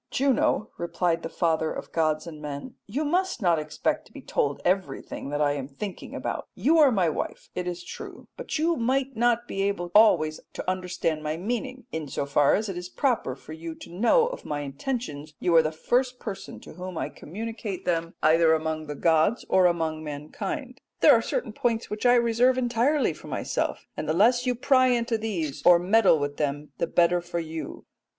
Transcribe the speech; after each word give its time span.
"'Juno,' 0.09 0.71
replied 0.79 1.21
the 1.21 1.29
father 1.29 1.71
of 1.71 1.91
gods 1.91 2.25
and 2.25 2.41
men, 2.41 2.73
'you 2.87 3.05
must 3.05 3.39
not 3.39 3.59
expect 3.59 4.07
to 4.07 4.11
be 4.11 4.19
told 4.23 4.59
everything 4.65 5.29
that 5.29 5.41
I 5.41 5.51
am 5.51 5.67
thinking 5.67 6.15
about: 6.15 6.47
you 6.55 6.79
are 6.79 6.91
my 6.91 7.07
wife, 7.07 7.51
it 7.53 7.67
is 7.67 7.83
true, 7.83 8.27
but 8.35 8.57
you 8.57 8.75
might 8.75 9.15
not 9.15 9.47
be 9.47 9.61
able 9.61 9.91
always 9.93 10.39
to 10.53 10.67
understand 10.67 11.21
my 11.21 11.37
meaning; 11.37 11.85
in 11.91 12.07
so 12.07 12.25
far 12.25 12.55
as 12.55 12.67
it 12.67 12.75
is 12.79 12.89
proper 12.89 13.35
for 13.35 13.53
you 13.53 13.75
to 13.75 13.91
know 13.91 14.25
of 14.25 14.43
my 14.43 14.61
intentions 14.61 15.35
you 15.39 15.55
are 15.55 15.61
the 15.61 15.71
first 15.71 16.17
person 16.17 16.59
to 16.61 16.73
whom 16.73 16.97
I 16.97 17.07
communicate 17.07 17.85
them 17.85 18.15
either 18.23 18.55
among 18.55 18.87
the 18.87 18.95
gods 18.95 19.45
or 19.49 19.67
among 19.67 20.03
mankind, 20.03 20.81
but 20.99 21.07
there 21.07 21.15
are 21.15 21.21
certain 21.21 21.53
points 21.53 21.91
which 21.91 22.07
I 22.07 22.15
reserve 22.15 22.57
entirely 22.57 23.13
for 23.13 23.27
myself, 23.27 23.85
and 23.95 24.09
the 24.09 24.13
less 24.13 24.47
you 24.47 24.55
try 24.55 24.59
to 24.61 24.67
pry 24.67 24.87
into 24.87 25.19
these, 25.19 25.61
or 25.63 25.77
meddle 25.77 26.17
with 26.17 26.37
them, 26.37 26.71
the 26.79 26.87
better 26.87 27.21
for 27.21 27.37
you.'" 27.37 27.85